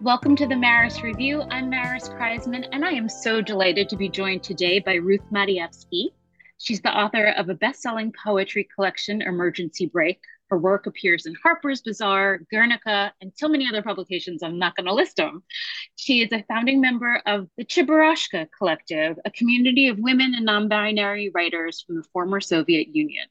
[0.00, 1.42] Welcome to the Maris Review.
[1.50, 6.10] I'm Maris Kreizman, and I am so delighted to be joined today by Ruth Madievsky.
[6.58, 10.20] She's the author of a best selling poetry collection, Emergency Brake.
[10.50, 14.86] Her work appears in Harper's Bazaar, Guernica, and so many other publications, I'm not going
[14.86, 15.42] to list them.
[15.96, 20.68] She is a founding member of the Cheburashka Collective, a community of women and non
[20.68, 23.26] binary writers from the former Soviet Union.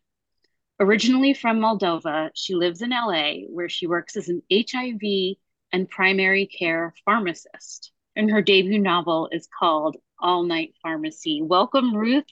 [0.81, 5.38] Originally from Moldova, she lives in LA, where she works as an HIV
[5.71, 7.91] and primary care pharmacist.
[8.16, 11.41] And her debut novel is called All Night Pharmacy.
[11.44, 12.25] Welcome, Ruth.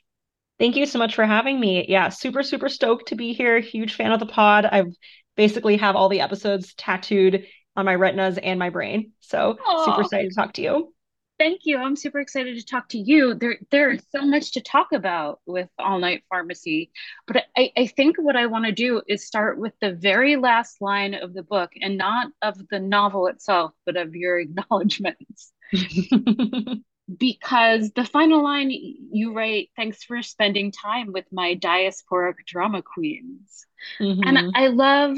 [0.57, 1.85] Thank you so much for having me.
[1.87, 3.59] Yeah, super, super stoked to be here.
[3.59, 4.65] Huge fan of the pod.
[4.65, 4.95] I've
[5.35, 7.45] basically have all the episodes tattooed
[7.75, 9.11] on my retinas and my brain.
[9.19, 9.85] So Aww.
[9.85, 10.94] super excited to talk to you.
[11.37, 11.77] Thank you.
[11.77, 13.33] I'm super excited to talk to you.
[13.33, 16.91] There, there's so much to talk about with All Night Pharmacy.
[17.27, 20.81] But I, I think what I want to do is start with the very last
[20.81, 25.51] line of the book and not of the novel itself, but of your acknowledgments.
[27.17, 33.65] because the final line you write, thanks for spending time with my diasporic drama queens.
[33.99, 34.21] Mm-hmm.
[34.25, 35.17] And I love,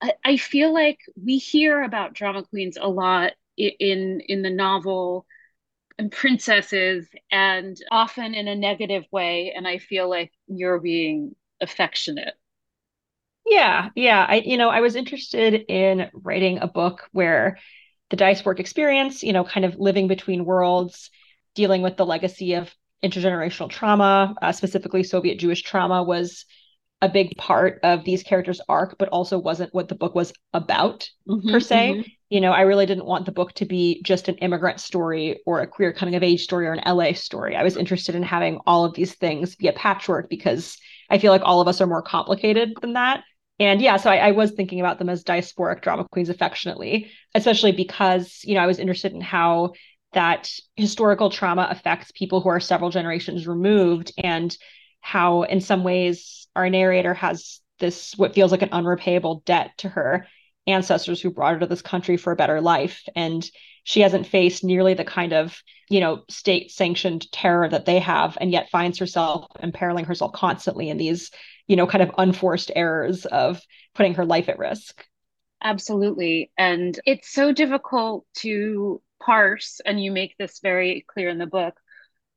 [0.00, 5.26] I, I feel like we hear about drama queens a lot in in the novel
[5.98, 12.34] and princesses and often in a negative way and i feel like you're being affectionate.
[13.46, 14.26] Yeah yeah.
[14.28, 17.58] I you know i was interested in writing a book where
[18.10, 21.10] the dice work experience you know kind of living between worlds
[21.54, 26.44] dealing with the legacy of intergenerational trauma uh, specifically soviet jewish trauma was
[27.02, 31.10] a big part of these characters arc but also wasn't what the book was about
[31.28, 34.26] mm-hmm, per se mm-hmm you know, I really didn't want the book to be just
[34.26, 37.56] an immigrant story or a queer coming of age story or an LA story.
[37.56, 40.78] I was interested in having all of these things be a patchwork because
[41.10, 43.22] I feel like all of us are more complicated than that.
[43.60, 47.72] And yeah, so I, I was thinking about them as diasporic drama queens affectionately, especially
[47.72, 49.74] because, you know, I was interested in how
[50.14, 54.56] that historical trauma affects people who are several generations removed and
[55.02, 59.88] how in some ways our narrator has this what feels like an unrepayable debt to
[59.88, 60.26] her
[60.66, 63.02] ancestors who brought her to this country for a better life.
[63.14, 63.44] And
[63.84, 68.38] she hasn't faced nearly the kind of you know state sanctioned terror that they have
[68.40, 71.30] and yet finds herself imperiling herself constantly in these
[71.66, 73.60] you know kind of unforced errors of
[73.94, 75.04] putting her life at risk.
[75.62, 76.50] Absolutely.
[76.56, 81.74] And it's so difficult to parse and you make this very clear in the book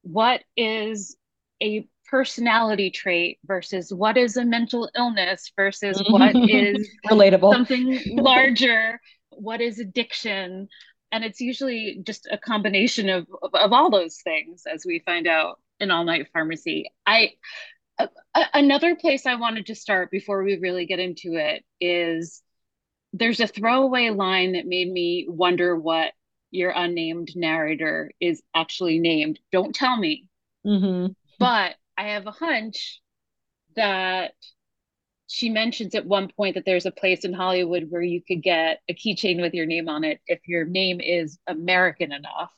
[0.01, 1.15] what is
[1.61, 7.51] a personality trait versus what is a mental illness versus what is relatable.
[7.51, 8.99] something larger
[9.31, 10.67] what is addiction.
[11.11, 15.27] And it's usually just a combination of, of, of all those things as we find
[15.27, 16.89] out in all night pharmacy.
[17.05, 17.33] I
[17.97, 18.09] a,
[18.53, 22.43] another place i wanted to start before we really get into it is
[23.13, 26.11] there's a throwaway line that made me wonder what
[26.51, 29.39] your unnamed narrator is actually named.
[29.51, 30.27] Don't tell me.
[30.65, 31.11] Mm-hmm.
[31.37, 33.01] but I have a hunch
[33.75, 34.33] that
[35.27, 38.79] she mentions at one point that there's a place in Hollywood where you could get
[38.89, 42.51] a keychain with your name on it if your name is American enough.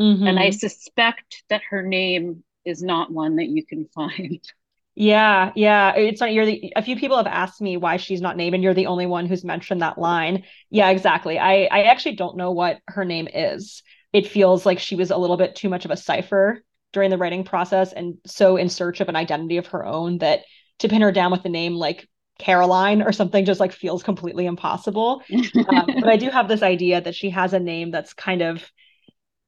[0.00, 0.26] Mm-hmm.
[0.26, 4.40] And I suspect that her name is not one that you can find.
[4.94, 5.94] Yeah, yeah.
[5.96, 8.62] It's not you're the a few people have asked me why she's not named, and
[8.62, 10.44] you're the only one who's mentioned that line.
[10.68, 11.38] Yeah, exactly.
[11.38, 13.82] I I actually don't know what her name is.
[14.12, 17.18] It feels like she was a little bit too much of a cipher during the
[17.18, 20.40] writing process and so in search of an identity of her own that
[20.78, 22.08] to pin her down with a name like
[22.38, 25.22] Caroline or something just like feels completely impossible.
[25.68, 28.64] um, but I do have this idea that she has a name that's kind of,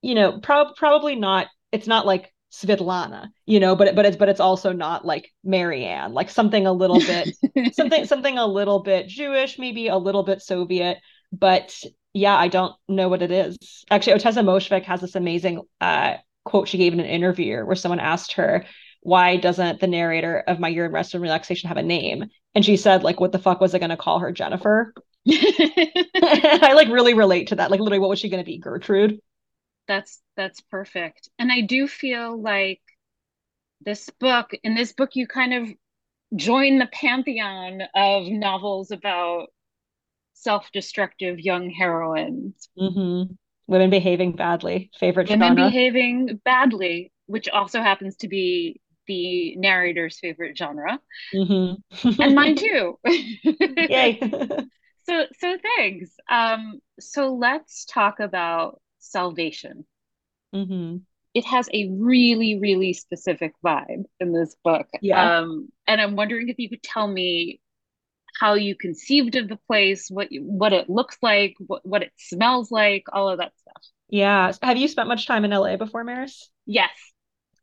[0.03, 1.49] you know, pro- probably not.
[1.73, 6.13] It's not like Svetlana, you know, but but it's but it's also not like Marianne,
[6.13, 7.37] like something a little bit
[7.75, 10.99] something something a little bit Jewish, maybe a little bit Soviet,
[11.33, 11.83] but
[12.13, 13.85] yeah, I don't know what it is.
[13.91, 18.01] Actually, Ottessa Moshfegh has this amazing uh, quote she gave in an interview where someone
[18.01, 18.65] asked her,
[19.01, 22.25] why doesn't the narrator of My Year in Rest and Relaxation have a name?
[22.55, 24.33] And she said, like, what the fuck was I going to call her?
[24.33, 24.95] Jennifer?
[25.29, 27.71] I like really relate to that.
[27.71, 28.59] Like, literally, what was she going to be?
[28.59, 29.21] Gertrude?
[29.87, 31.29] That's that's perfect.
[31.39, 32.81] And I do feel like
[33.83, 35.69] this book, in this book, you kind of
[36.35, 39.49] join the pantheon of novels about
[40.35, 42.69] self-destructive young heroines.
[42.79, 43.35] Mm-hmm.
[43.67, 44.91] Women behaving badly.
[44.99, 45.47] Favorite genre.
[45.47, 45.71] Women genre.
[45.71, 50.99] behaving badly, which also happens to be the narrator's favorite genre,
[51.35, 52.23] mm-hmm.
[52.23, 52.99] and mine too.
[53.05, 54.19] Yay!
[55.05, 56.11] so so thanks.
[56.29, 59.87] Um, so let's talk about salvation.
[60.55, 60.99] Mm-hmm.
[61.35, 64.87] It has a really really specific vibe in this book.
[65.01, 65.39] Yeah.
[65.39, 67.61] Um, and I'm wondering if you could tell me
[68.39, 72.13] how you conceived of the place, what you, what it looks like, what, what it
[72.17, 73.83] smells like, all of that stuff.
[74.09, 74.53] Yeah.
[74.63, 76.51] Have you spent much time in LA before, Maris?
[76.67, 76.91] Yes.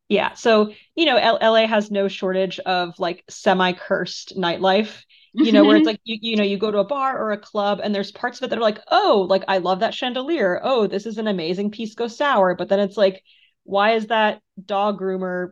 [0.10, 0.34] Yeah.
[0.34, 5.04] So, you know, L- LA has no shortage of like semi cursed nightlife,
[5.34, 7.38] you know, where it's like, you, you know, you go to a bar or a
[7.38, 10.60] club and there's parts of it that are like, oh, like I love that chandelier.
[10.64, 12.56] Oh, this is an amazing pisco sour.
[12.56, 13.24] But then it's like,
[13.64, 15.52] why is that dog groomer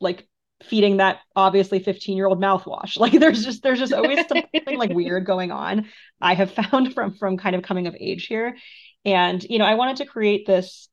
[0.00, 0.28] like
[0.62, 2.96] feeding that obviously 15 year old mouthwash.
[3.00, 5.86] Like there's just there's just always something like weird going on.
[6.20, 8.56] I have found from from kind of coming of age here.
[9.04, 10.88] And you know i wanted to create this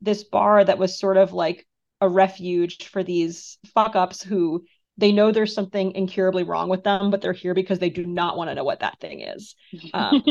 [0.00, 1.66] this bar that was sort of like
[2.00, 4.64] a refuge for these fuck ups who
[4.96, 8.36] they know there's something incurably wrong with them but they're here because they do not
[8.38, 9.54] want to know what that thing is.
[9.92, 10.22] Um,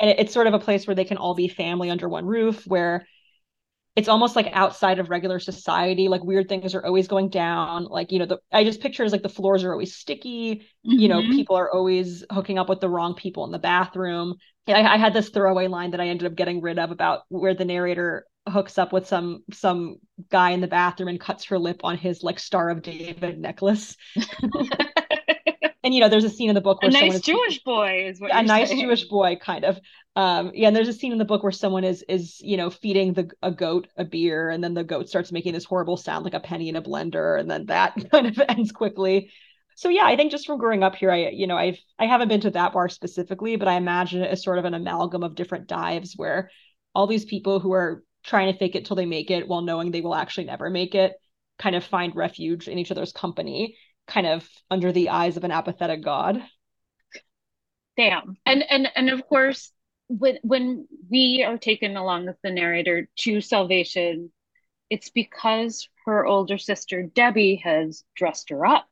[0.00, 2.26] and it, it's sort of a place where they can all be family under one
[2.26, 3.06] roof where
[3.96, 8.10] it's almost like outside of regular society like weird things are always going down like
[8.12, 10.98] you know the i just picture as like the floors are always sticky mm-hmm.
[10.98, 11.32] you know mm-hmm.
[11.32, 14.34] people are always hooking up with the wrong people in the bathroom
[14.66, 17.54] I, I had this throwaway line that i ended up getting rid of about where
[17.54, 19.96] the narrator hooks up with some some
[20.30, 23.96] guy in the bathroom and cuts her lip on his like star of david necklace
[25.84, 28.20] and you know there's a scene in the book where a nice jewish boy is
[28.20, 28.80] what a nice saying.
[28.80, 29.78] jewish boy kind of.
[30.16, 32.70] Um yeah and there's a scene in the book where someone is is you know
[32.70, 36.24] feeding the a goat a beer and then the goat starts making this horrible sound
[36.24, 39.30] like a penny in a blender and then that kind of ends quickly.
[39.76, 42.28] So yeah i think just from growing up here i you know i've i haven't
[42.28, 45.34] been to that bar specifically but i imagine it as sort of an amalgam of
[45.34, 46.48] different dives where
[46.94, 49.90] all these people who are trying to fake it till they make it while knowing
[49.90, 51.14] they will actually never make it
[51.58, 55.50] kind of find refuge in each other's company kind of under the eyes of an
[55.50, 56.42] apathetic god.
[57.96, 58.36] Damn.
[58.44, 59.70] And and and of course
[60.08, 64.30] when when we are taken along with the narrator to salvation
[64.90, 68.86] it's because her older sister debbie has dressed her up.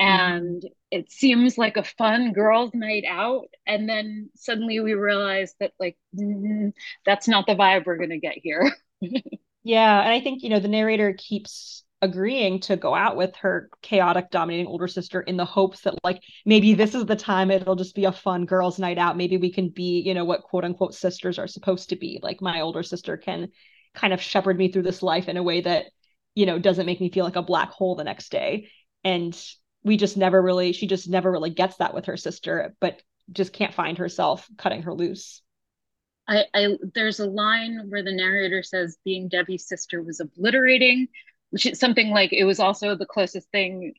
[0.00, 0.34] Mm-hmm.
[0.34, 3.48] and it seems like a fun girls night out.
[3.66, 6.72] And then suddenly we realize that like mm,
[7.06, 8.70] that's not the vibe we're going to get here.
[9.64, 13.70] Yeah and i think you know the narrator keeps agreeing to go out with her
[13.80, 17.76] chaotic dominating older sister in the hopes that like maybe this is the time it'll
[17.76, 19.16] just be a fun girls night out.
[19.16, 22.18] Maybe we can be you know what quote unquote sisters are supposed to be.
[22.20, 23.48] Like my older sister can
[23.94, 25.86] kind of shepherd me through this life in a way that
[26.34, 28.68] you know doesn't make me feel like a black hole the next day.
[29.04, 29.40] And
[29.84, 33.00] we just never really she just never really gets that with her sister but
[33.30, 35.40] just can't find herself cutting her loose.
[36.26, 41.08] I, I there's a line where the narrator says being Debbie's sister was obliterating
[41.56, 43.94] something like it was also the closest thing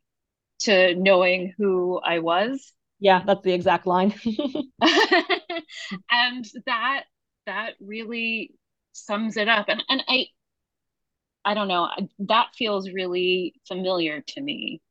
[0.60, 2.74] to knowing who I was.
[3.00, 4.14] Yeah, that's the exact line.
[6.12, 7.04] and that
[7.46, 8.54] that really
[8.94, 9.68] sums it up.
[9.70, 10.28] And and I
[11.46, 11.90] I don't know,
[12.20, 14.82] that feels really familiar to me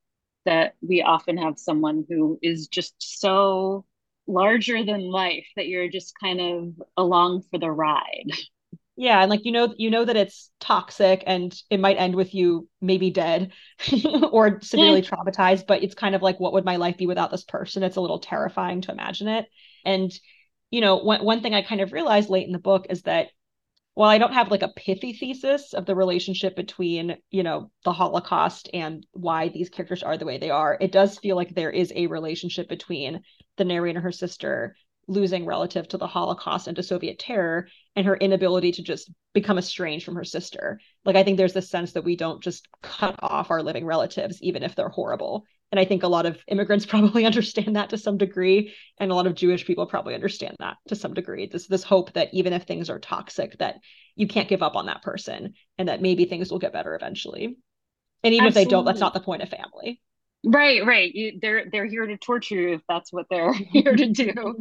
[0.44, 3.85] that we often have someone who is just so
[4.26, 8.31] larger than life that you're just kind of along for the ride.
[8.96, 12.34] Yeah and like you know you know that it's toxic and it might end with
[12.34, 13.52] you maybe dead
[14.30, 17.44] or severely traumatized but it's kind of like what would my life be without this
[17.44, 17.82] person?
[17.82, 19.46] It's a little terrifying to imagine it.
[19.84, 20.12] And
[20.72, 23.28] you know one, one thing i kind of realized late in the book is that
[23.94, 27.92] while i don't have like a pithy thesis of the relationship between you know the
[27.92, 31.70] holocaust and why these characters are the way they are it does feel like there
[31.70, 33.22] is a relationship between
[33.58, 34.75] the narrator and her sister
[35.09, 39.59] losing relative to the Holocaust and to Soviet terror and her inability to just become
[39.59, 40.80] estranged from her sister.
[41.04, 44.40] Like, I think there's this sense that we don't just cut off our living relatives,
[44.42, 45.44] even if they're horrible.
[45.71, 48.75] And I think a lot of immigrants probably understand that to some degree.
[48.99, 51.47] And a lot of Jewish people probably understand that to some degree.
[51.47, 53.76] This, this hope that even if things are toxic, that
[54.14, 57.56] you can't give up on that person and that maybe things will get better eventually.
[58.25, 58.62] And even Absolutely.
[58.62, 60.00] if they don't, that's not the point of family.
[60.44, 61.14] Right, right.
[61.14, 64.56] You, they're they're here to torture you if that's what they're here to do.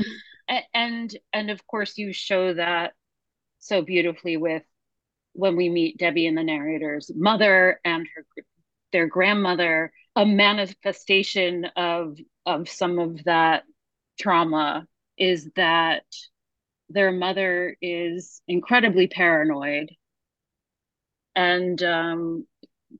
[0.73, 2.93] and and of course you show that
[3.59, 4.63] so beautifully with
[5.33, 8.25] when we meet Debbie and the narrator's mother and her
[8.91, 13.63] their grandmother, a manifestation of of some of that
[14.19, 14.85] trauma
[15.17, 16.03] is that
[16.89, 19.89] their mother is incredibly paranoid
[21.35, 22.45] and um,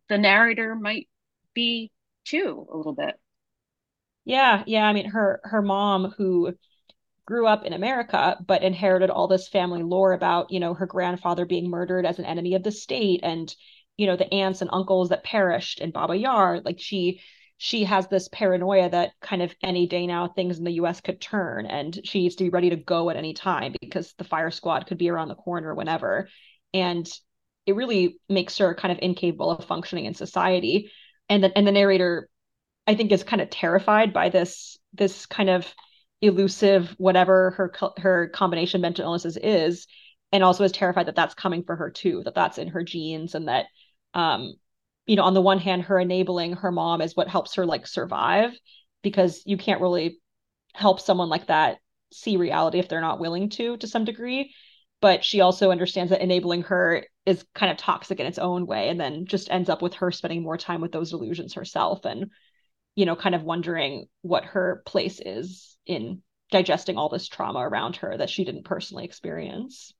[0.09, 1.07] the narrator might
[1.53, 1.91] be
[2.31, 3.19] too a little bit
[4.25, 6.53] yeah yeah i mean her her mom who
[7.25, 11.45] grew up in America, but inherited all this family lore about, you know, her grandfather
[11.45, 13.55] being murdered as an enemy of the state and,
[13.95, 16.59] you know, the aunts and uncles that perished in Babi Yar.
[16.59, 17.21] Like she
[17.57, 21.21] she has this paranoia that kind of any day now things in the US could
[21.21, 24.49] turn and she needs to be ready to go at any time because the fire
[24.51, 26.27] squad could be around the corner whenever.
[26.73, 27.07] And
[27.67, 30.91] it really makes her kind of incapable of functioning in society.
[31.29, 32.29] And the and the narrator,
[32.87, 35.73] I think, is kind of terrified by this this kind of
[36.21, 39.87] elusive whatever her her combination mental illnesses is
[40.31, 43.33] and also is terrified that that's coming for her too that that's in her genes
[43.33, 43.65] and that
[44.13, 44.53] um
[45.07, 47.87] you know on the one hand her enabling her mom is what helps her like
[47.87, 48.51] survive
[49.01, 50.19] because you can't really
[50.75, 51.77] help someone like that
[52.13, 54.53] see reality if they're not willing to to some degree
[55.01, 58.89] but she also understands that enabling her is kind of toxic in its own way
[58.89, 62.29] and then just ends up with her spending more time with those delusions herself and
[62.95, 67.95] you know kind of wondering what her place is in digesting all this trauma around
[67.97, 69.93] her that she didn't personally experience.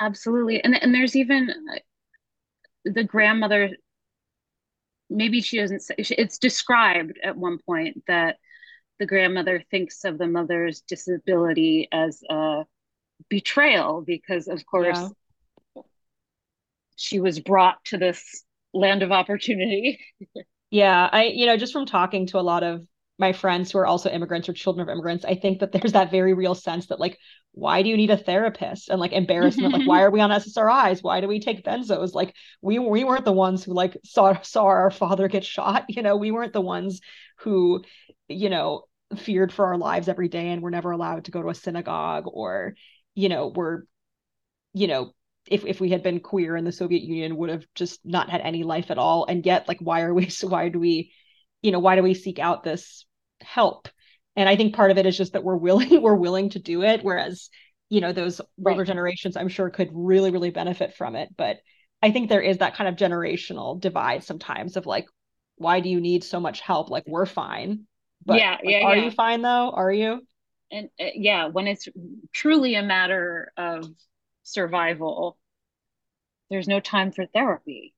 [0.00, 0.62] Absolutely.
[0.62, 1.78] And and there's even uh,
[2.84, 3.70] the grandmother
[5.08, 8.36] maybe she doesn't say it's described at one point that
[8.98, 12.64] the grandmother thinks of the mother's disability as a
[13.28, 15.10] betrayal because of course
[15.74, 15.82] yeah.
[16.96, 19.98] she was brought to this land of opportunity.
[20.70, 22.86] Yeah i you know just from talking to a lot of
[23.18, 26.10] my friends who are also immigrants or children of immigrants i think that there's that
[26.10, 27.18] very real sense that like
[27.56, 28.90] why do you need a therapist?
[28.90, 32.14] And like embarrassment like why are we on ssris why do we take benzos?
[32.14, 36.02] Like we we weren't the ones who like saw saw our father get shot you
[36.02, 36.16] know?
[36.16, 37.00] We weren't the ones
[37.38, 37.82] who
[38.28, 38.84] you know
[39.16, 42.24] feared for our lives every day and we're never allowed to go to a synagogue
[42.26, 42.74] or
[43.16, 43.82] you know we're
[44.72, 45.12] you know
[45.50, 48.40] if if we had been queer in the soviet union would have just not had
[48.40, 49.26] any life at all.
[49.26, 51.12] And yet like why are we so why do we
[51.62, 53.04] you know why do we seek out this
[53.40, 53.88] help?
[54.36, 56.82] And i think part of it is just that we're willing we're willing to do
[56.82, 57.02] it.
[57.02, 57.50] Whereas
[57.88, 58.72] you know those right.
[58.72, 61.30] older generations i'm sure could really really benefit from it.
[61.36, 61.58] But
[62.02, 65.06] i think there is that kind of generational divide sometimes of like
[65.56, 66.90] why do you need so much help?
[66.90, 67.86] Like we're fine.
[68.24, 69.04] But yeah, like, yeah are yeah.
[69.04, 69.70] you fine though?
[69.70, 70.20] Are you
[70.70, 71.88] and uh, yeah when it's
[72.32, 73.86] truly a matter of
[74.42, 75.38] survival
[76.50, 77.94] there's no time for therapy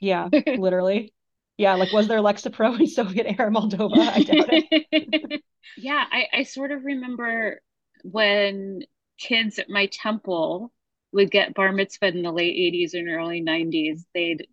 [0.00, 1.12] yeah literally
[1.58, 3.98] yeah, like was there Lexapro in Soviet era Moldova?
[3.98, 5.42] I doubt it.
[5.76, 7.60] yeah, I, I sort of remember
[8.04, 8.82] when
[9.18, 10.72] kids at my temple
[11.10, 14.46] would get bar mitzvah in the late 80s and early 90s, they'd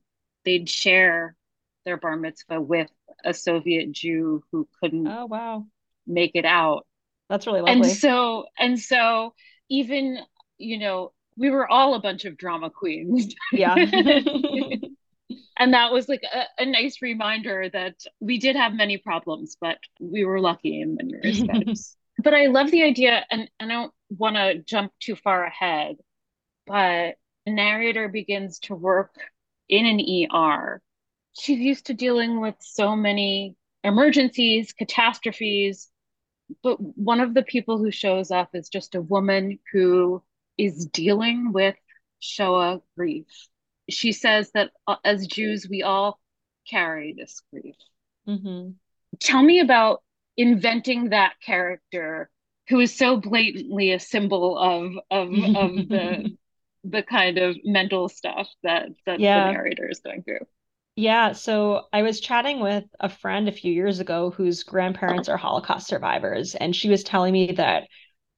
[0.46, 1.36] they'd share
[1.86, 2.90] their bar mitzvah with
[3.24, 5.66] a Soviet Jew who couldn't oh wow
[6.08, 6.88] make it out.
[7.30, 7.74] That's really lovely.
[7.74, 9.34] And so and so
[9.70, 10.20] even
[10.58, 13.36] you know we were all a bunch of drama queens.
[13.52, 13.76] Yeah.
[15.58, 19.78] and that was like a, a, nice reminder that we did have many problems but
[20.00, 23.94] we were lucky in many respects but i love the idea and, and i don't
[24.10, 25.96] want to jump too far ahead
[26.68, 27.16] but
[27.46, 29.16] the narrator begins to work
[29.70, 30.82] in an er
[31.40, 35.90] she's used to dealing with so many emergencies catastrophes
[36.64, 40.22] but one of the people who shows up is just a woman who
[40.58, 41.76] is dealing with
[42.20, 43.28] shoah grief
[43.90, 46.20] she says that uh, as Jews, we all
[46.70, 47.76] carry this grief.
[48.28, 48.72] Mm-hmm.
[49.20, 50.02] Tell me about
[50.38, 52.30] inventing that character
[52.68, 56.38] who is so blatantly a symbol of of of the
[56.84, 59.48] the kind of mental stuff that that yeah.
[59.48, 60.46] the narrator is going through.
[60.96, 65.36] Yeah, so I was chatting with a friend a few years ago whose grandparents are
[65.36, 67.88] Holocaust survivors, and she was telling me that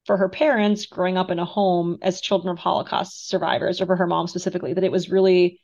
[0.06, 3.96] for her parents growing up in a home as children of Holocaust survivors, or for
[3.96, 5.60] her mom specifically, that it was really,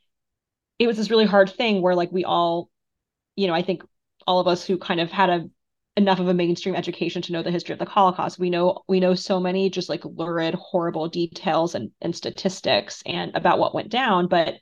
[0.79, 2.69] it was this really hard thing where like we all,
[3.35, 3.83] you know, I think
[4.27, 5.49] all of us who kind of had a
[5.97, 8.99] enough of a mainstream education to know the history of the Holocaust, we know we
[8.99, 13.89] know so many just like lurid, horrible details and and statistics and about what went
[13.89, 14.27] down.
[14.27, 14.55] But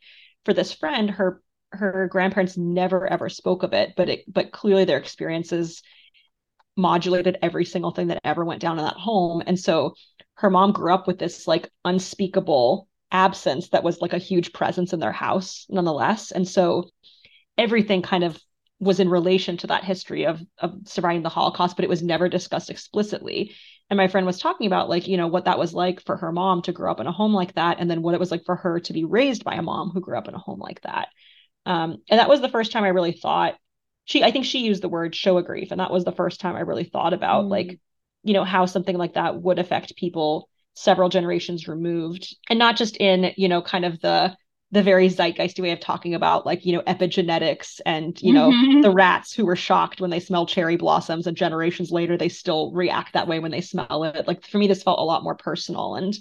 [0.45, 1.41] for this friend, her
[1.72, 5.82] her grandparents never ever spoke of it, but it but clearly their experiences
[6.78, 9.44] modulated every single thing that ever went down in that home.
[9.46, 9.96] And so
[10.36, 14.94] her mom grew up with this like unspeakable absence that was like a huge presence
[14.94, 16.32] in their house nonetheless.
[16.32, 16.90] And so
[17.58, 18.40] everything kind of
[18.80, 22.28] was in relation to that history of of surviving the Holocaust, but it was never
[22.28, 23.54] discussed explicitly.
[23.90, 26.32] And my friend was talking about like, you know, what that was like for her
[26.32, 28.46] mom to grow up in a home like that, and then what it was like
[28.46, 30.82] for her to be raised by a mom who grew up in a home like
[30.82, 31.10] that.
[31.65, 33.56] Um, and that was the first time I really thought
[34.06, 35.72] she I think she used the word Shoah grief.
[35.72, 37.50] And that was the first time I really thought about mm.
[37.50, 37.80] like,
[38.24, 42.36] you know, how something like that would affect people several generations removed.
[42.50, 44.36] And not just in, you know, kind of the
[44.74, 48.82] the very zeitgeisty way of talking about like you know epigenetics and you know mm-hmm.
[48.82, 52.72] the rats who were shocked when they smell cherry blossoms and generations later they still
[52.72, 55.36] react that way when they smell it like for me this felt a lot more
[55.36, 56.18] personal and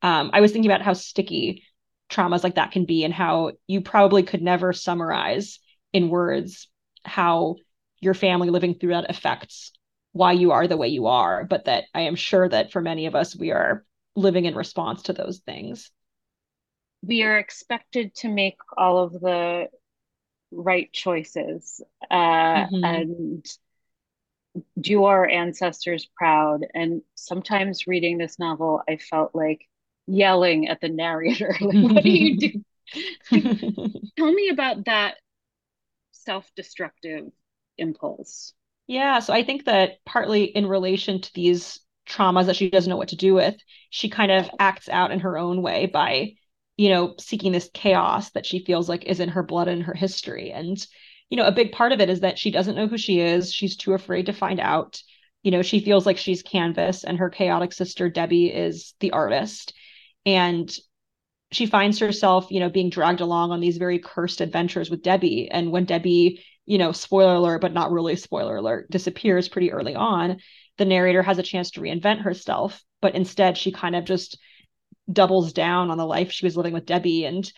[0.00, 1.64] um, i was thinking about how sticky
[2.12, 5.58] traumas like that can be and how you probably could never summarize
[5.92, 6.68] in words
[7.04, 7.56] how
[8.00, 9.72] your family living through that affects
[10.12, 13.06] why you are the way you are, but that I am sure that for many
[13.06, 15.90] of us, we are living in response to those things.
[17.02, 19.68] We are expected to make all of the
[20.50, 21.80] right choices.
[22.10, 22.84] Uh, mm-hmm.
[22.84, 23.46] And
[24.78, 26.66] do our ancestors proud.
[26.74, 29.66] And sometimes reading this novel, I felt like
[30.06, 32.64] yelling at the narrator, like, what do you do?
[34.18, 35.16] Tell me about that
[36.12, 37.26] self-destructive
[37.78, 38.54] impulse.
[38.86, 42.96] Yeah, so I think that partly in relation to these traumas that she doesn't know
[42.96, 43.56] what to do with,
[43.90, 46.34] she kind of acts out in her own way by,
[46.76, 49.94] you know, seeking this chaos that she feels like is in her blood and her
[49.94, 50.50] history.
[50.52, 50.84] And,
[51.30, 53.52] you know, a big part of it is that she doesn't know who she is.
[53.52, 55.00] She's too afraid to find out.
[55.42, 59.74] You know, she feels like she's canvas and her chaotic sister, Debbie, is the artist.
[60.24, 60.72] And
[61.50, 65.50] she finds herself, you know, being dragged along on these very cursed adventures with Debbie.
[65.50, 69.94] And when Debbie, you know, spoiler alert, but not really spoiler alert, disappears pretty early
[69.94, 70.38] on,
[70.78, 72.82] the narrator has a chance to reinvent herself.
[73.00, 74.38] But instead, she kind of just
[75.10, 77.50] doubles down on the life she was living with Debbie and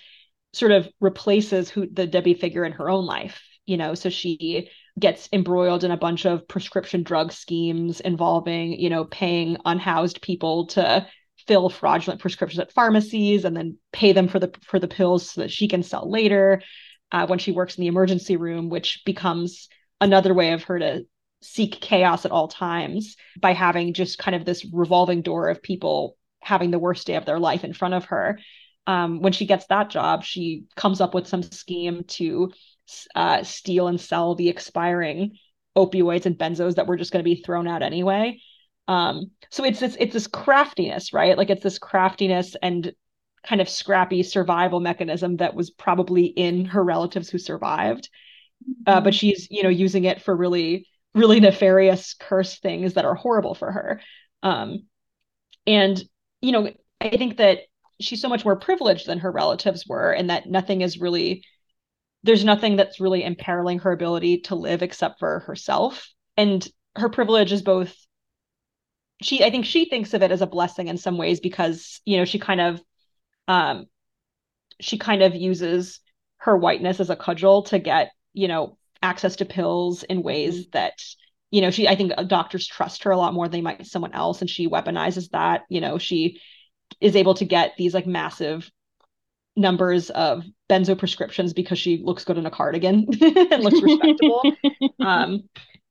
[0.52, 3.42] sort of replaces who the Debbie figure in her own life.
[3.66, 4.68] You know, so she
[4.98, 10.66] gets embroiled in a bunch of prescription drug schemes involving, you know, paying unhoused people
[10.68, 11.06] to
[11.46, 15.42] fill fraudulent prescriptions at pharmacies and then pay them for the for the pills so
[15.42, 16.62] that she can sell later
[17.12, 19.68] uh, when she works in the emergency room which becomes
[20.00, 21.04] another way of her to
[21.42, 26.16] seek chaos at all times by having just kind of this revolving door of people
[26.40, 28.38] having the worst day of their life in front of her.
[28.86, 32.52] Um, when she gets that job she comes up with some scheme to
[33.14, 35.38] uh, steal and sell the expiring
[35.74, 38.38] opioids and benzos that were just going to be thrown out anyway
[38.88, 41.38] um, so it's this it's this craftiness, right?
[41.38, 42.92] Like it's this craftiness and
[43.46, 48.08] kind of scrappy survival mechanism that was probably in her relatives who survived.
[48.86, 49.18] Uh, but mm-hmm.
[49.18, 53.70] she's, you know, using it for really, really nefarious curse things that are horrible for
[53.70, 54.00] her.
[54.42, 54.86] Um,
[55.66, 56.02] and,
[56.40, 57.58] you know, I think that
[58.00, 61.44] she's so much more privileged than her relatives were, and that nothing is really,
[62.22, 66.08] there's nothing that's really imperiling her ability to live except for herself.
[66.38, 67.94] And her privilege is both
[69.22, 72.16] she I think she thinks of it as a blessing in some ways because you
[72.16, 72.82] know she kind of
[73.48, 73.86] um
[74.80, 76.00] she kind of uses
[76.38, 80.70] her whiteness as a cudgel to get you know access to pills in ways mm-hmm.
[80.72, 81.02] that
[81.50, 84.12] you know she I think doctors trust her a lot more than they might someone
[84.12, 86.40] else and she weaponizes that you know she
[87.00, 88.70] is able to get these like massive
[89.56, 94.42] numbers of benzo prescriptions because she looks good in a cardigan and looks respectable
[95.00, 95.44] um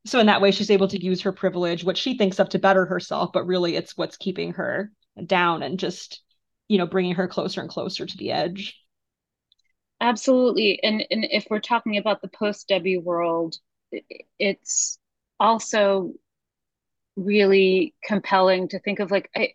[0.05, 2.59] so in that way she's able to use her privilege what she thinks of to
[2.59, 4.91] better herself but really it's what's keeping her
[5.25, 6.21] down and just
[6.67, 8.75] you know bringing her closer and closer to the edge.
[10.01, 10.81] Absolutely.
[10.83, 13.55] And and if we're talking about the post debbie world
[14.39, 14.97] it's
[15.39, 16.13] also
[17.15, 19.53] really compelling to think of like i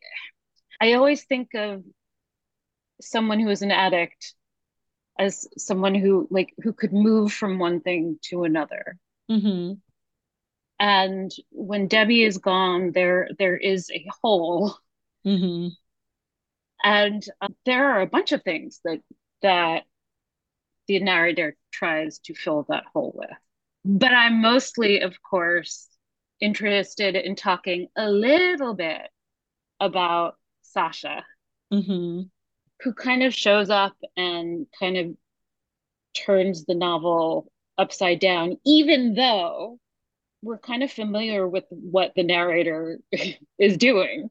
[0.80, 1.82] i always think of
[3.00, 4.34] someone who is an addict
[5.18, 8.96] as someone who like who could move from one thing to another.
[9.28, 9.72] Mm-hmm
[10.78, 14.76] and when debbie is gone there there is a hole
[15.26, 15.68] mm-hmm.
[16.84, 19.00] and uh, there are a bunch of things that
[19.42, 19.84] that
[20.86, 23.30] the narrator tries to fill that hole with
[23.84, 25.88] but i'm mostly of course
[26.40, 29.08] interested in talking a little bit
[29.80, 31.24] about sasha
[31.72, 32.22] mm-hmm.
[32.80, 35.16] who kind of shows up and kind of
[36.14, 39.78] turns the novel upside down even though
[40.42, 42.98] we're kind of familiar with what the narrator
[43.59, 44.31] is doing.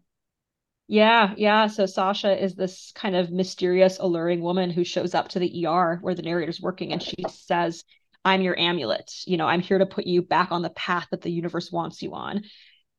[0.88, 1.68] Yeah, yeah.
[1.68, 6.00] So Sasha is this kind of mysterious, alluring woman who shows up to the ER
[6.02, 7.84] where the narrator's working and she says,
[8.24, 9.12] I'm your amulet.
[9.26, 12.02] You know, I'm here to put you back on the path that the universe wants
[12.02, 12.44] you on.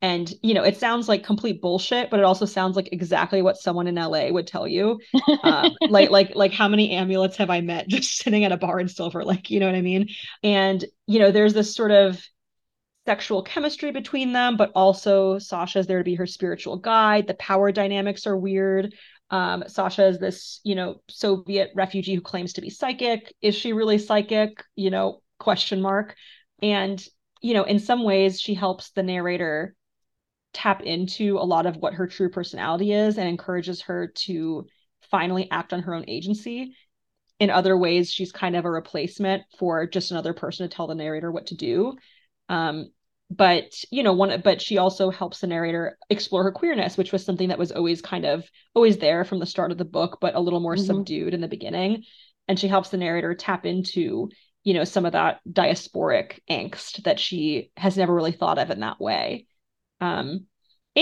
[0.01, 3.57] And, you know, it sounds like complete bullshit, but it also sounds like exactly what
[3.57, 5.01] someone in LA would tell you.
[5.43, 8.79] Um, like, like, like how many amulets have I met just sitting at a bar
[8.79, 9.51] in Silver Lake?
[9.51, 10.09] You know what I mean?
[10.43, 12.23] And, you know, there's this sort of
[13.09, 17.27] sexual chemistry between them, but also Sasha's there to be her spiritual guide.
[17.27, 18.95] The power dynamics are weird.
[19.31, 23.35] Um, Sasha is this, you know, Soviet refugee who claims to be psychic.
[23.41, 24.63] Is she really psychic?
[24.77, 26.17] You know, question mark.
[26.61, 27.03] And,
[27.41, 29.75] you know, in some ways, she helps the narrator
[30.53, 34.67] tap into a lot of what her true personality is and encourages her to
[35.11, 36.75] finally act on her own agency.
[37.41, 40.95] In other ways, she's kind of a replacement for just another person to tell the
[40.95, 41.95] narrator what to do.
[42.51, 42.91] Um,
[43.31, 47.25] but you know one but she also helps the narrator explore her queerness which was
[47.25, 50.35] something that was always kind of always there from the start of the book but
[50.35, 50.85] a little more mm-hmm.
[50.85, 52.05] subdued in the beginning
[52.47, 54.31] and she helps the narrator tap into
[54.65, 58.81] you know some of that diasporic angst that she has never really thought of in
[58.81, 59.47] that way
[60.01, 60.47] um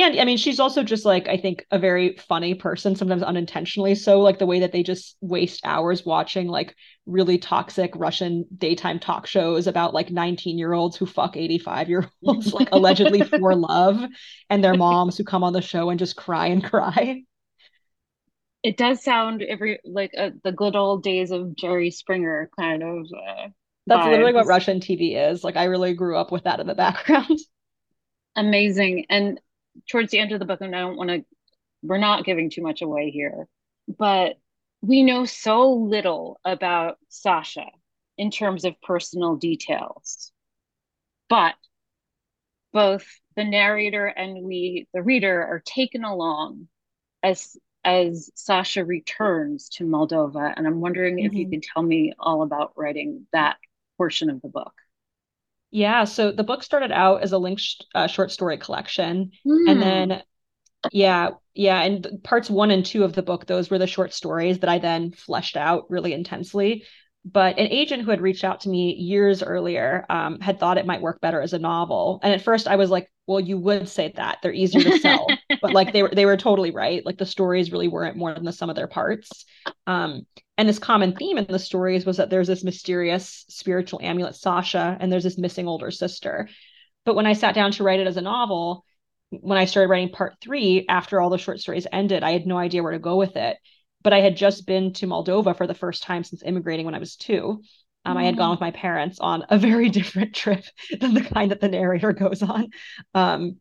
[0.02, 3.94] and I mean, she's also just like, I think, a very funny person, sometimes unintentionally.
[3.94, 6.74] So, like, the way that they just waste hours watching like
[7.06, 12.11] really toxic Russian daytime talk shows about like 19 year olds who fuck 85 year
[12.24, 14.02] olds, like allegedly for love,
[14.50, 17.22] and their moms who come on the show and just cry and cry.
[18.62, 23.06] It does sound every like uh, the good old days of Jerry Springer kind of.
[23.06, 23.48] Uh,
[23.87, 24.11] That's vibes.
[24.11, 25.44] literally what Russian TV is.
[25.44, 27.38] Like, I really grew up with that in the background.
[28.37, 29.06] Amazing.
[29.09, 29.40] And
[29.89, 31.25] towards the end of the book, and I don't want to,
[31.83, 33.47] we're not giving too much away here,
[33.87, 34.37] but
[34.83, 37.67] we know so little about Sasha
[38.19, 40.33] in terms of personal details.
[41.29, 41.55] But
[42.73, 46.69] both the narrator and we, the reader, are taken along
[47.23, 50.53] as as Sasha returns to Moldova.
[50.57, 51.27] And I'm wondering mm-hmm.
[51.27, 51.53] if you mm-hmm.
[51.53, 53.57] can tell me all about writing that
[53.97, 54.75] portion of the book.
[55.70, 59.70] Yeah, so the book started out as a linked uh, short story collection, mm.
[59.70, 60.88] and then hmm.
[60.92, 64.61] yeah, yeah, and parts one and two of the book, those were the short stories
[64.61, 66.85] that I then fleshed out really intensely.
[67.24, 70.87] But an agent who had reached out to me years earlier um, had thought it
[70.87, 72.20] might work better as a novel.
[72.22, 75.26] And at first, I was like, "Well, you would say that they're easier to sell,"
[75.61, 77.05] but like they were they were totally right.
[77.05, 79.44] Like the stories really weren't more than the sum of their parts.
[79.88, 80.24] Um,
[80.59, 84.97] and this common theme in the stories was that there's this mysterious spiritual amulet, Sasha,
[84.99, 86.49] and there's this missing older sister.
[87.05, 88.85] But when I sat down to write it as a novel,
[89.31, 92.57] when I started writing part three, after all the short stories ended, I had no
[92.57, 93.59] idea where to go with it.
[94.03, 97.01] But I had just been to Moldova for the first time since immigrating when I
[97.01, 97.62] was two.
[98.05, 98.21] Um, mm.
[98.21, 98.53] I had gone mm.
[98.53, 100.64] with my parents on a very different trip
[101.01, 102.69] than the kind that the narrator goes on.
[103.14, 103.57] Um,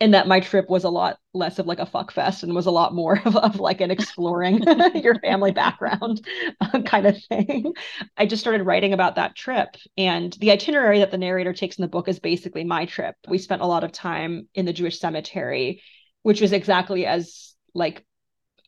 [0.00, 2.66] and that my trip was a lot less of like a fuck fest and was
[2.66, 4.62] a lot more of, of like an exploring
[4.94, 6.24] your family background
[6.60, 7.72] uh, kind of thing.
[8.16, 9.68] I just started writing about that trip.
[9.96, 13.16] And the itinerary that the narrator takes in the book is basically my trip.
[13.28, 15.82] We spent a lot of time in the Jewish cemetery,
[16.22, 18.04] which was exactly as like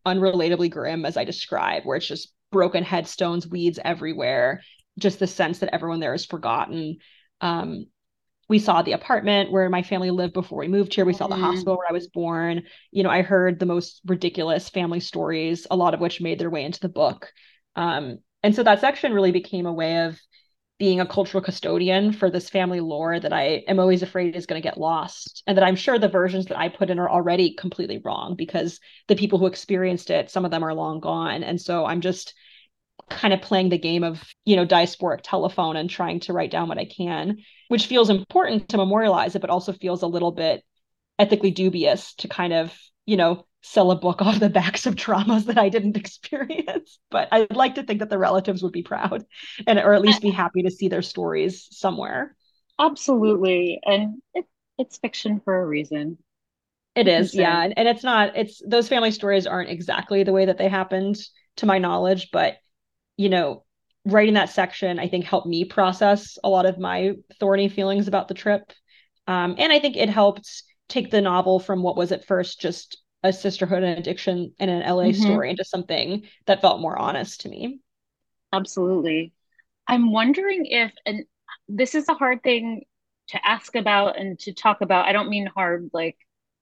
[0.06, 4.62] unrelatably grim as I describe, where it's just broken headstones, weeds everywhere,
[4.98, 6.98] just the sense that everyone there is forgotten.
[7.40, 7.86] Um,
[8.50, 11.04] we saw the apartment where my family lived before we moved here.
[11.04, 11.44] We saw the mm-hmm.
[11.44, 12.64] hospital where I was born.
[12.90, 16.50] You know, I heard the most ridiculous family stories, a lot of which made their
[16.50, 17.32] way into the book.
[17.76, 20.18] Um, and so that section really became a way of
[20.80, 24.60] being a cultural custodian for this family lore that I am always afraid is going
[24.60, 25.44] to get lost.
[25.46, 28.80] And that I'm sure the versions that I put in are already completely wrong because
[29.06, 31.44] the people who experienced it, some of them are long gone.
[31.44, 32.34] And so I'm just
[33.08, 36.68] kind of playing the game of, you know, diasporic telephone and trying to write down
[36.68, 40.64] what I can, which feels important to memorialize it, but also feels a little bit
[41.18, 45.46] ethically dubious to kind of, you know, sell a book off the backs of traumas
[45.46, 46.98] that I didn't experience.
[47.10, 49.24] But I'd like to think that the relatives would be proud
[49.66, 52.36] and or at least be happy to see their stories somewhere.
[52.78, 53.80] Absolutely.
[53.84, 54.46] And it,
[54.78, 56.18] it's fiction for a reason.
[56.96, 57.62] It is, yeah.
[57.62, 61.16] And, and it's not, it's those family stories aren't exactly the way that they happened
[61.56, 62.56] to my knowledge, but
[63.20, 63.64] you know,
[64.06, 68.28] writing that section, I think helped me process a lot of my thorny feelings about
[68.28, 68.72] the trip.
[69.26, 73.02] Um, and I think it helped take the novel from what was at first just
[73.22, 75.22] a sisterhood and addiction and an LA mm-hmm.
[75.22, 77.80] story into something that felt more honest to me.
[78.54, 79.34] Absolutely.
[79.86, 81.24] I'm wondering if, and
[81.68, 82.84] this is a hard thing
[83.28, 85.04] to ask about and to talk about.
[85.04, 86.16] I don't mean hard like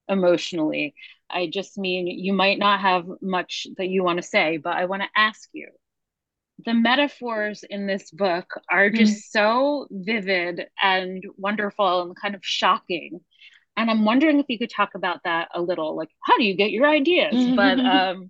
[0.09, 0.93] emotionally.
[1.29, 4.85] I just mean you might not have much that you want to say, but I
[4.85, 5.69] want to ask you
[6.65, 9.21] the metaphors in this book are just mm.
[9.29, 13.19] so vivid and wonderful and kind of shocking
[13.77, 16.55] and i'm wondering if you could talk about that a little like how do you
[16.55, 17.55] get your ideas mm-hmm.
[17.55, 18.29] but um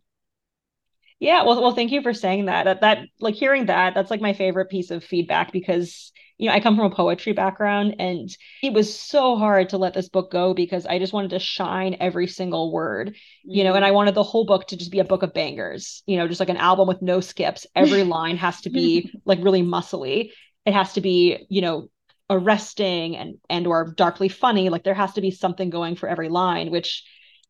[1.20, 2.66] yeah well well thank you for saying that.
[2.66, 6.56] that that like hearing that that's like my favorite piece of feedback because you know,
[6.56, 8.30] I come from a poetry background and
[8.64, 11.98] it was so hard to let this book go because I just wanted to shine
[12.00, 13.96] every single word, you know, and I mm-hmm.
[13.96, 16.48] wanted the whole book to just be a book of bangers, you know, just like
[16.48, 17.68] an album with no skips.
[17.76, 20.32] Every line has to be like really muscly.
[20.66, 21.90] It has to be, you know,
[22.30, 24.70] arresting and and or darkly funny.
[24.70, 27.04] Like there has to be something going for every line, which,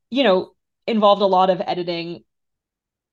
[0.10, 0.54] you know,
[0.88, 2.24] involved a lot of editing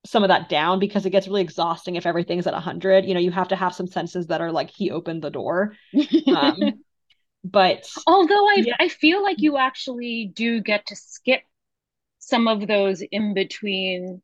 [0.06, 3.20] some of that down because it gets really exhausting if everything's at 100 you know
[3.20, 5.74] you have to have some senses that are like he opened the door
[6.34, 6.56] um,
[7.44, 8.76] but although I, yeah.
[8.78, 11.42] I feel like you actually do get to skip
[12.18, 14.22] some of those in between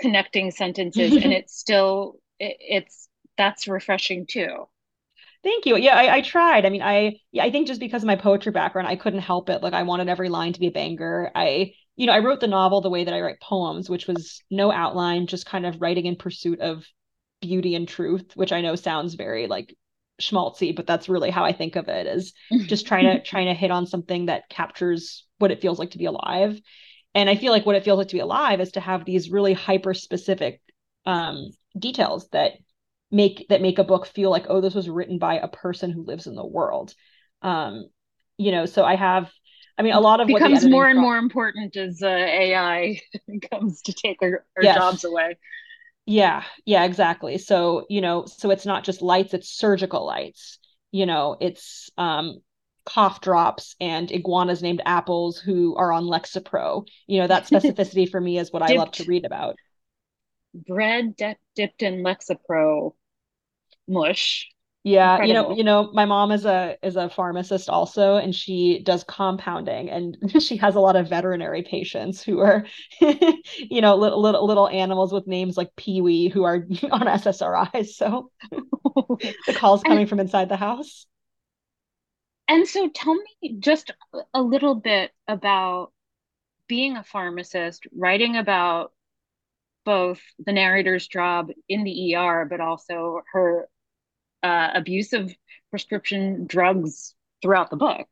[0.00, 4.66] connecting sentences and it's still it, it's that's refreshing too
[5.42, 5.76] Thank you.
[5.76, 6.64] Yeah, I, I, tried.
[6.64, 9.50] I mean, I yeah, I think just because of my poetry background, I couldn't help
[9.50, 9.62] it.
[9.62, 11.30] Like I wanted every line to be a banger.
[11.34, 14.42] I you know, I wrote the novel the way that I write poems, which was
[14.50, 16.84] no outline, just kind of writing in pursuit of
[17.40, 19.76] beauty and truth, which I know sounds very like
[20.20, 22.32] schmaltzy, but that's really how I think of it is
[22.66, 25.98] just trying to trying to hit on something that captures what it feels like to
[25.98, 26.60] be alive.
[27.14, 29.30] And I feel like what it feels like to be alive is to have these
[29.30, 30.60] really hyper specific
[31.06, 32.52] um, details that
[33.10, 36.04] make that make a book feel like oh this was written by a person who
[36.04, 36.94] lives in the world.
[37.42, 37.88] Um,
[38.36, 39.30] you know, so I have
[39.76, 43.00] I mean, a lot of what becomes more and pro- more important as uh, AI
[43.50, 44.76] comes to take our, our yes.
[44.76, 45.36] jobs away.
[46.06, 47.38] Yeah, yeah, exactly.
[47.38, 50.58] So, you know, so it's not just lights, it's surgical lights.
[50.92, 52.40] You know, it's um
[52.84, 56.86] cough drops and iguanas named apples who are on Lexapro.
[57.06, 59.56] You know, that specificity for me is what dipped, I love to read about.
[60.54, 62.94] Bread dip, dipped in Lexapro
[63.88, 64.48] mush
[64.84, 65.26] yeah Incredible.
[65.26, 69.02] you know you know my mom is a is a pharmacist also and she does
[69.02, 72.66] compounding and she has a lot of veterinary patients who are
[73.00, 76.56] you know little, little little animals with names like pee-wee who are
[76.92, 81.06] on ssris so the calls coming and, from inside the house
[82.46, 83.90] and so tell me just
[84.34, 85.92] a little bit about
[86.68, 88.92] being a pharmacist writing about
[89.86, 93.66] both the narrator's job in the er but also her
[94.44, 95.34] uh, abuse of
[95.70, 98.06] prescription drugs throughout the book.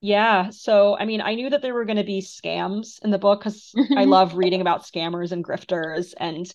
[0.00, 0.50] Yeah.
[0.50, 3.40] So, I mean, I knew that there were going to be scams in the book
[3.40, 6.14] because I love reading about scammers and grifters.
[6.18, 6.52] And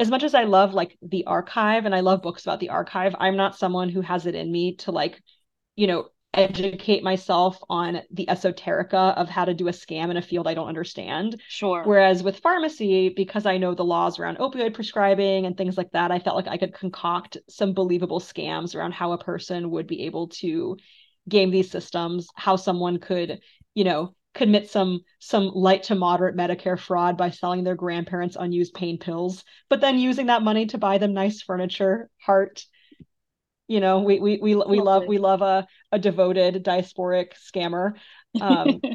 [0.00, 3.14] as much as I love like the archive and I love books about the archive,
[3.18, 5.22] I'm not someone who has it in me to like,
[5.76, 10.22] you know, educate myself on the esoterica of how to do a scam in a
[10.22, 11.40] field I don't understand.
[11.48, 11.82] Sure.
[11.84, 16.10] Whereas with pharmacy, because I know the laws around opioid prescribing and things like that,
[16.10, 20.02] I felt like I could concoct some believable scams around how a person would be
[20.02, 20.76] able to
[21.28, 23.40] game these systems, how someone could,
[23.74, 28.74] you know, commit some some light to moderate Medicare fraud by selling their grandparents unused
[28.74, 32.64] pain pills, but then using that money to buy them nice furniture, heart,
[33.68, 37.94] you know we we we, we love we love a, a devoted diasporic scammer.
[38.40, 38.80] Um,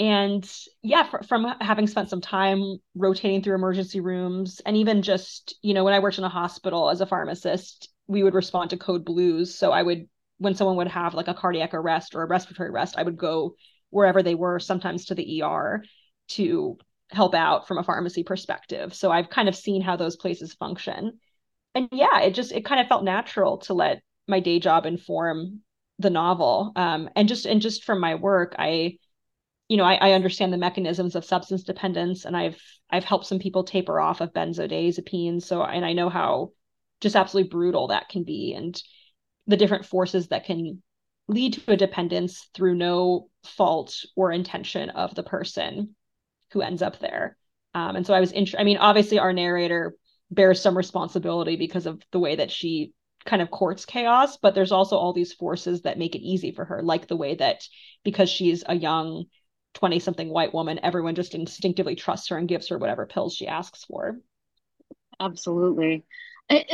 [0.00, 0.48] and
[0.82, 5.74] yeah for, from having spent some time rotating through emergency rooms and even just you
[5.74, 9.04] know when i worked in a hospital as a pharmacist we would respond to code
[9.04, 9.54] blues.
[9.54, 12.96] So i would when someone would have like a cardiac arrest or a respiratory arrest
[12.96, 13.54] i would go
[13.90, 15.82] wherever they were sometimes to the er
[16.28, 16.78] to
[17.10, 18.94] help out from a pharmacy perspective.
[18.94, 21.18] So i've kind of seen how those places function
[21.74, 25.60] and yeah, it just it kind of felt natural to let my day job inform
[25.98, 26.72] the novel.
[26.76, 28.98] Um, and just and just from my work, I,
[29.68, 33.38] you know, I, I understand the mechanisms of substance dependence, and I've I've helped some
[33.38, 35.42] people taper off of benzodiazepines.
[35.42, 36.52] So and I know how
[37.00, 38.80] just absolutely brutal that can be, and
[39.46, 40.82] the different forces that can
[41.28, 45.94] lead to a dependence through no fault or intention of the person
[46.52, 47.36] who ends up there.
[47.74, 49.94] Um, and so I was, int- I mean, obviously our narrator
[50.30, 52.92] bears some responsibility because of the way that she
[53.24, 56.64] kind of courts chaos but there's also all these forces that make it easy for
[56.64, 57.62] her like the way that
[58.04, 59.24] because she's a young
[59.74, 63.46] 20 something white woman everyone just instinctively trusts her and gives her whatever pills she
[63.46, 64.18] asks for.
[65.20, 66.04] Absolutely.
[66.50, 66.64] And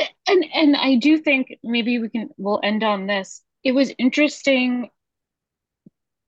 [0.55, 3.43] and i do think maybe we can we'll end on this.
[3.65, 4.91] It was interesting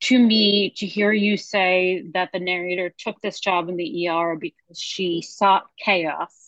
[0.01, 4.37] to me to hear you say that the narrator took this job in the ER
[4.37, 6.46] because she sought chaos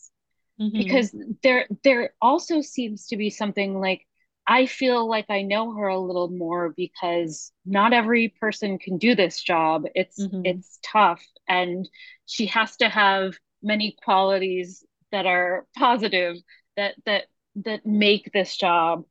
[0.61, 0.77] mm-hmm.
[0.77, 4.07] because there there also seems to be something like
[4.47, 9.15] I feel like I know her a little more because not every person can do
[9.15, 9.85] this job.
[9.95, 10.43] It's mm-hmm.
[10.45, 11.89] it's tough and
[12.27, 16.37] she has to have many qualities that are positive
[16.77, 17.25] that that
[17.57, 19.05] that make this job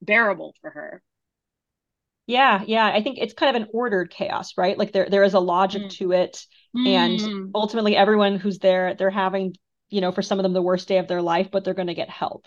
[0.00, 1.02] bearable for her.
[2.26, 2.86] Yeah, yeah.
[2.86, 4.78] I think it's kind of an ordered chaos, right?
[4.78, 5.90] Like there there is a logic mm.
[5.90, 6.46] to it.
[6.76, 6.86] Mm.
[6.86, 9.54] And ultimately everyone who's there, they're having
[9.92, 11.88] you know, for some of them the worst day of their life, but they're going
[11.88, 12.46] to get help.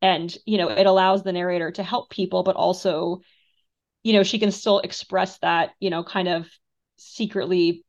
[0.00, 3.20] And, you know, it allows the narrator to help people, but also,
[4.02, 6.48] you know, she can still express that, you know, kind of
[6.96, 7.84] secretly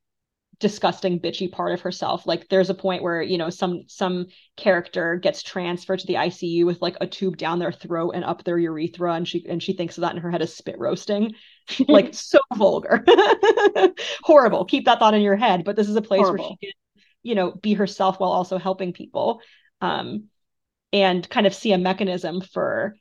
[0.59, 4.25] disgusting bitchy part of herself like there's a point where you know some some
[4.57, 8.43] character gets transferred to the ICU with like a tube down their throat and up
[8.43, 11.31] their urethra and she and she thinks of that in her head as spit roasting
[11.87, 13.03] like so vulgar
[14.23, 16.43] horrible keep that thought in your head but this is a place Horrible.
[16.43, 16.73] where she can
[17.23, 19.41] you know be herself while also helping people
[19.81, 20.25] um,
[20.93, 22.95] and kind of see a mechanism for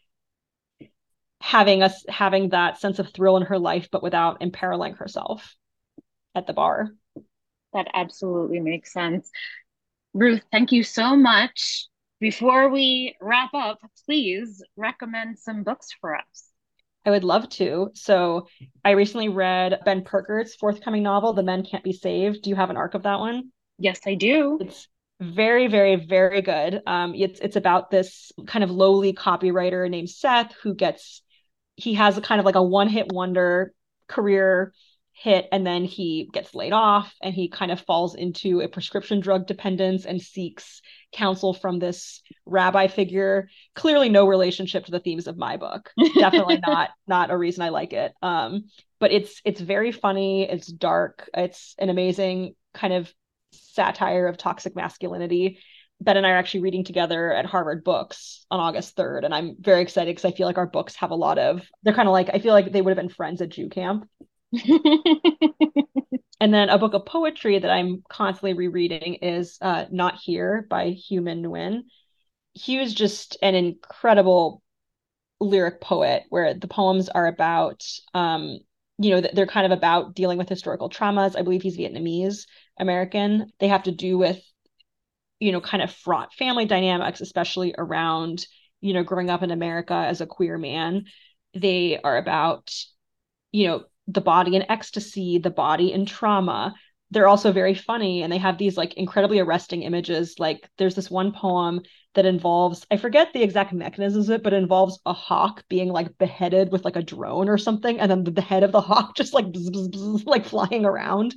[1.40, 5.54] having us having that sense of thrill in her life but without imperiling herself
[6.35, 6.90] at the bar
[7.72, 9.31] that absolutely makes sense
[10.14, 11.87] ruth thank you so much
[12.20, 16.44] before we wrap up please recommend some books for us
[17.07, 17.90] I would love to.
[17.94, 18.48] So
[18.85, 22.42] I recently read Ben Purkert's forthcoming novel, The Men Can't Be Saved.
[22.42, 23.50] Do you have an arc of that one?
[23.78, 24.58] Yes, I do.
[24.60, 24.88] It's
[25.20, 26.82] very very very good.
[26.86, 31.22] Um it's it's about this kind of lowly copywriter named seth who gets
[31.74, 33.72] he has a kind of like a one hit wonder
[34.08, 34.72] career
[35.12, 39.18] hit and then he gets laid off and he kind of falls into a prescription
[39.18, 40.80] drug dependence and seeks
[41.12, 43.48] counsel from this rabbi figure.
[43.74, 45.90] Clearly no relationship to the themes of my book.
[46.14, 48.12] Definitely not not a reason i like it.
[48.22, 48.64] Um
[49.00, 50.48] but it's it's very funny.
[50.48, 51.28] It's dark.
[51.34, 53.12] It's an amazing kind of
[53.52, 55.58] satire of toxic masculinity
[56.00, 59.24] Ben and I are actually reading together at Harvard Books on August 3rd.
[59.24, 61.94] And I'm very excited because I feel like our books have a lot of, they're
[61.94, 64.08] kind of like, I feel like they would have been friends at Jew camp.
[66.40, 70.90] and then a book of poetry that I'm constantly rereading is uh, Not Here by
[70.90, 71.82] Hieu Minh Nguyen.
[72.56, 74.62] Hieu's just an incredible
[75.40, 77.84] lyric poet where the poems are about,
[78.14, 78.58] um,
[78.98, 81.37] you know, they're kind of about dealing with historical traumas.
[81.37, 82.46] I believe he's Vietnamese
[82.80, 83.52] American.
[83.60, 84.40] They have to do with,
[85.40, 88.46] you know, kind of fraught family dynamics, especially around,
[88.80, 91.04] you know, growing up in America as a queer man.
[91.54, 92.72] They are about,
[93.52, 96.74] you know, the body in ecstasy, the body in trauma.
[97.10, 100.38] They're also very funny and they have these like incredibly arresting images.
[100.38, 101.82] Like there's this one poem
[102.14, 105.88] that involves, I forget the exact mechanisms of it, but it involves a hawk being
[105.88, 108.00] like beheaded with like a drone or something.
[108.00, 111.34] And then the, head of the hawk just like, bzz, bzz, bzz, like flying around.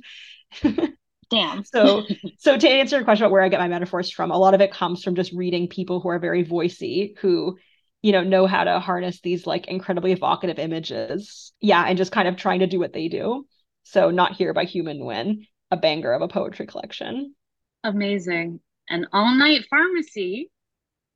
[1.32, 1.64] Damn.
[1.64, 2.04] so,
[2.38, 4.60] so to answer your question about where I get my metaphors from, a lot of
[4.60, 7.58] it comes from just reading people who are very voicey, who
[8.02, 11.52] you know know how to harness these like incredibly evocative images.
[11.60, 13.46] Yeah and just kind of trying to do what they do.
[13.84, 17.34] So not here by Minh Nguyen a banger of a poetry collection.
[17.82, 18.60] Amazing.
[18.90, 20.50] And all night pharmacy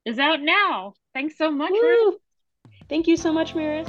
[0.07, 0.95] is out now.
[1.13, 2.17] Thanks so much Ruth.
[2.89, 3.89] thank you so much Maris